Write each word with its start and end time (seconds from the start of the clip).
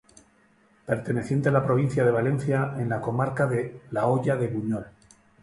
Perteneciente 0.91 1.49
a 1.49 1.51
la 1.51 1.63
provincia 1.63 2.03
de 2.03 2.09
Valencia, 2.09 2.73
en 2.79 2.89
la 2.89 2.99
comarca 2.99 3.45
de 3.45 3.81
la 3.91 4.07
Hoya 4.07 4.35
de 4.35 4.47
Buñol. 4.47 4.87